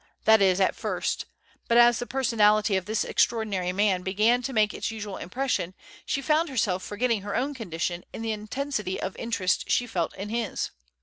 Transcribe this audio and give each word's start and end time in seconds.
That 0.25 0.41
is, 0.41 0.59
at 0.59 0.75
first, 0.75 1.25
but 1.67 1.77
as 1.77 1.99
the 1.99 2.07
personality 2.07 2.75
of 2.75 2.85
this 2.85 3.05
extraordinary 3.05 3.71
man 3.71 4.01
began 4.01 4.41
to 4.41 4.51
make 4.51 4.73
its 4.73 4.89
usual 4.89 5.17
impression, 5.17 5.75
she 6.07 6.23
found 6.23 6.49
herself 6.49 6.81
forgetting 6.83 7.21
her 7.21 7.35
own 7.35 7.53
condition 7.53 8.03
in 8.11 8.23
the 8.23 8.31
intensity 8.31 8.99
of 8.99 9.15
interest 9.17 9.69
she 9.69 9.85
felt 9.85 10.15
in 10.15 10.29
his. 10.29 10.71